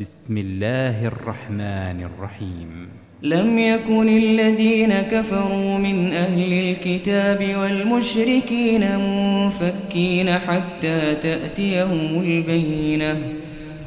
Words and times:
بسم 0.00 0.38
الله 0.38 1.06
الرحمن 1.06 2.02
الرحيم. 2.02 2.88
لم 3.22 3.58
يكن 3.58 4.08
الذين 4.08 4.92
كفروا 5.02 5.78
من 5.78 6.12
أهل 6.12 6.52
الكتاب 6.52 7.56
والمشركين 7.56 8.98
منفكين 8.98 10.38
حتى 10.38 11.14
تأتيهم 11.14 12.22
البينة. 12.22 13.18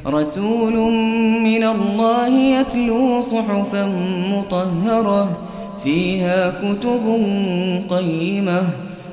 رسول 0.06 0.92
من 1.44 1.64
الله 1.64 2.28
يتلو 2.60 3.20
صحفا 3.20 3.86
مطهرة 4.32 5.48
فيها 5.84 6.50
كتب 6.50 7.04
قيمة. 7.90 8.87